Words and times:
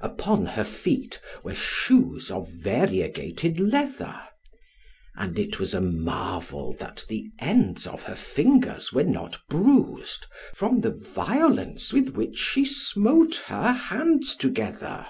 Upon 0.00 0.46
her 0.46 0.62
feet 0.62 1.20
were 1.42 1.56
shoes 1.56 2.30
of 2.30 2.48
variegated 2.52 3.58
leather. 3.58 4.16
And 5.16 5.36
it 5.40 5.58
was 5.58 5.74
a 5.74 5.80
marvel 5.80 6.72
that 6.74 7.04
the 7.08 7.28
ends 7.40 7.88
of 7.88 8.04
her 8.04 8.14
fingers 8.14 8.92
were 8.92 9.02
not 9.02 9.40
bruised, 9.48 10.26
from 10.54 10.82
the 10.82 10.92
violence 10.92 11.92
with 11.92 12.10
which 12.10 12.36
she 12.38 12.64
smote 12.64 13.42
her 13.46 13.72
hands 13.72 14.36
together. 14.36 15.08